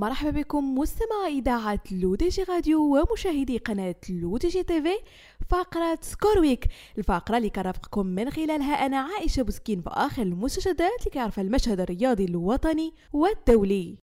[0.00, 4.98] مرحبا بكم مستمعي إذاعة L'ODJ Radio ومشاهدي قناة L'ODJ TV
[5.50, 6.66] فقرة Score Week
[6.98, 14.01] الفقرة اللي كرافقكم من خلالها أنا عائشة بوسكين بآخر المستجدات كيعرفها المشهد الرياضي الوطني والدولي.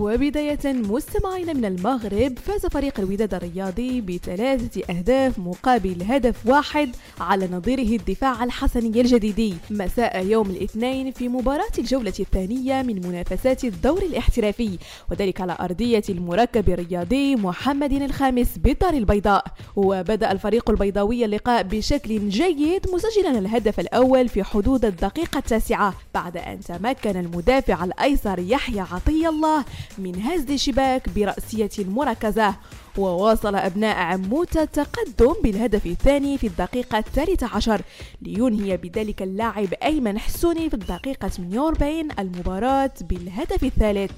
[0.00, 8.00] وبداية مستمعين من المغرب فاز فريق الوداد الرياضي بثلاثة أهداف مقابل هدف واحد على نظيره
[8.00, 9.54] الدفاع الحسني الجديدي.
[9.70, 14.78] مساء يوم الاثنين في مباراة الجولة الثانية من منافسات الدوري الاحترافي
[15.10, 19.44] وذلك على أرضية المركب الرياضي محمد الخامس بالدار البيضاء.
[19.76, 26.60] وبدأ الفريق البيضاوي اللقاء بشكل جيد مسجلا الهدف الأول في حدود الدقيقة التاسعة بعد أن
[26.60, 29.64] تمكن المدافع الأيسر يحيى عطية الله
[29.98, 32.54] من هز شباك برأسية المركزة
[32.98, 37.82] وواصل أبناء عموتة التقدم بالهدف الثاني في الدقيقة الثالثة عشر.
[38.22, 44.12] لينهي بذلك اللاعب أيمن حسوني في الدقيقة 48 المباراة بالهدف الثالث.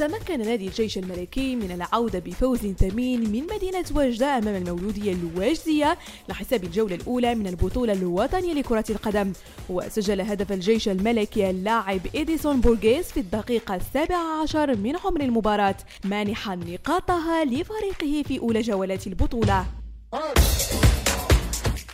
[0.00, 5.98] تمكن نادي الجيش الملكي من العودة بفوز ثمين من مدينة وجدة أمام المولودية الواجدية
[6.28, 9.32] لحساب الجولة الأولى من البطولة الوطنية لكرة القدم.
[9.68, 16.54] وسجل هدف الجيش الملكي اللاعب إديسون بورغيس في الدقيقة السابعة عشر من عمر المباراة مانحا
[16.54, 19.66] نقاطها لفريقه في أولى جولات البطولة.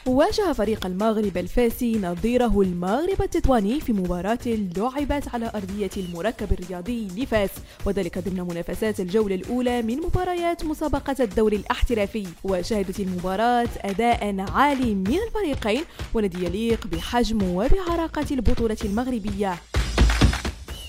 [0.06, 7.50] واجه فريق المغرب الفاسي نظيره المغرب التطواني في مباراة لعبت على أرضية المركب الرياضي لفاس
[7.86, 12.26] وذلك ضمن منافسات الجولة الأولى من مباريات مسابقة الدوري الاحترافي.
[12.44, 15.82] وشهدت المباراة أداء عالي من الفريقين
[16.14, 19.54] وندي يليق بحجم وبعراقة البطولة المغربية.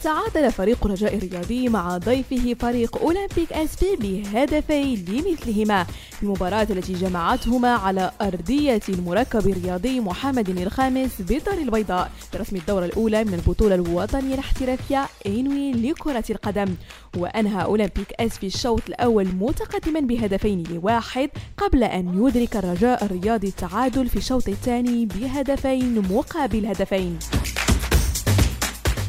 [0.07, 5.83] تعادل فريق رجاء الرياضي مع ضيفه فريق أولمبيك اس بي بهدفين لمثلهما.
[5.83, 13.23] في المباراة التي جمعتهما على أرضية المركب الرياضي محمد الخامس بالدار البيضاء برسم الدورة الأولى
[13.23, 16.75] من البطولة الوطنية الاحترافية إنوي لكرة القدم.
[17.17, 24.15] وأنهى أولمبيك آسفي الشوط الأول متقدما بهدفين لواحد قبل أن يدرك الرجاء الرياضي التعادل في
[24.15, 27.19] الشوط الثاني بهدفين مقابل هدفين.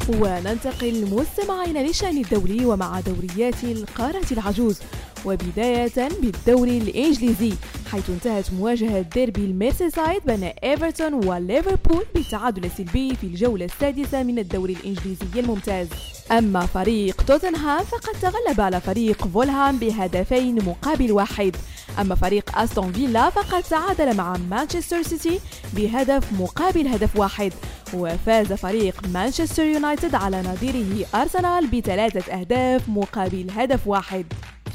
[0.09, 4.79] وننتقل مستمعين للشأن الدولي ومع دوريات القارة العجوز
[5.25, 7.53] وبداية بالدوري الإنجليزي
[7.91, 14.73] حيث انتهت مواجهة ديربي الميرسيسايد بين إيفرتون وليفربول بالتعادل السلبي في الجولة السادسة من الدوري
[14.73, 15.87] الإنجليزي الممتاز.
[16.31, 21.55] أما فريق توتنهام فقد تغلب على فريق فولهام بهدفين مقابل واحد.
[21.99, 25.39] أما فريق أستون فيلا فقد تعادل مع مانشستر سيتي
[25.73, 27.53] بهدف مقابل هدف واحد.
[27.93, 34.25] وفاز فريق مانشستر يونايتد على نظيره أرسنال بثلاثة أهداف مقابل هدف واحد.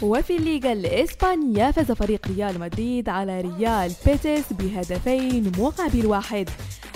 [0.02, 6.50] وفي الليغا الإسبانية فاز فريق ريال مدريد على ريال بيتيس بهدفين مقابل واحد.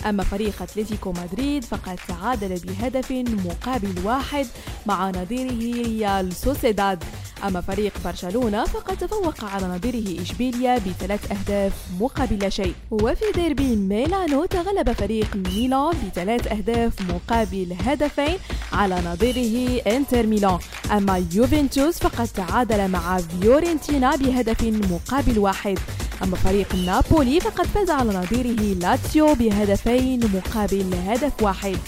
[0.08, 3.12] أما فريق أتلتيكو مدريد فقد تعادل بهدف
[3.46, 4.46] مقابل واحد
[4.86, 7.04] مع نظيره ريال سوسيداد.
[7.44, 12.74] أما فريق برشلونة فقد تفوق على نظيره إشبيليا بثلاث أهداف مقابل شيء.
[12.90, 18.38] وفي ديربي ميلانو تغلب فريق ميلان بثلاث أهداف مقابل هدفين
[18.72, 20.58] على نظيره إنتر ميلان.
[20.92, 25.78] أما يوفنتوس فقد تعادل مع فيورنتينا بهدف مقابل واحد.
[26.22, 31.78] أما فريق نابولي فقد فاز على نظيره لاتسيو بهدفين مقابل هدف واحد.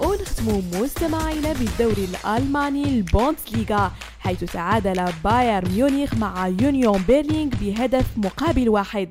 [0.00, 9.08] ونختم مستمعينا بالدوري الألماني البوندسليغا حيث تعادل بايرن ميونخ مع يونيون برلين بهدف مقابل واحد.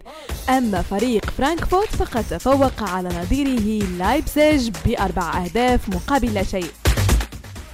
[0.50, 6.72] أما فريق فرانكفورت فقد تفوق على نظيره لايبزيج بأربع أهداف مقابل لا شيء.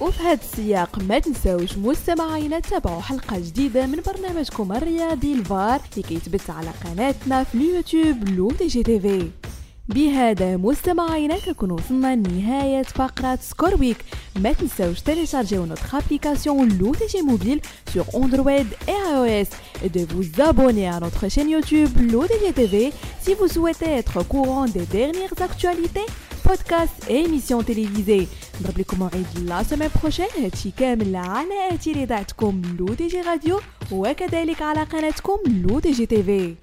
[0.00, 6.50] وفي هذا السياق ما تنساوش مستمعينا تابعوا حلقة جديدة من برنامجكم الرياضي الفار اللي كيتبث
[6.50, 9.30] على قناتنا في اليوتيوب L'ODJ TV.
[9.88, 13.96] بهذا مستمعينا كنكون وصلنا لنهاية فقرة Score Week
[14.36, 17.60] ما تنساوش تيليشارجيو notre application L'ODJ Mobile
[17.94, 19.48] sur Android et iOS
[19.94, 24.72] de vous abonner à notre chaîne YouTube L'ODJ TV si vous souhaitez être au courant
[24.72, 26.06] des dernières actualités
[26.46, 28.26] podcasts et émissions télévisées
[28.60, 33.60] نضرب لكم موعد la semaine prochaine هادشي كامل على إذاعتكم L'ODJ Radio
[33.92, 36.54] و وكذلك على قناتكم L'ODJ TV